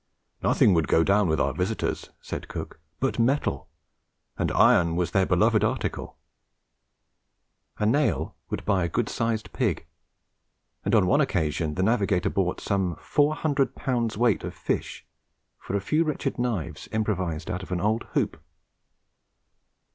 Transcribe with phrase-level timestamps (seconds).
[0.41, 3.69] "Nothing would go down with our visitors," says Cook, "but metal;
[4.35, 6.17] and iron was their beloved article."
[7.77, 9.85] A nail would buy a good sized pig;
[10.83, 15.05] and on one occasion the navigator bought some four hundred pounds weight of fish
[15.59, 18.41] for a few wretched knives improvised out of an old hoop.